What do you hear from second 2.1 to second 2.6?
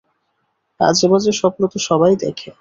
দেখে।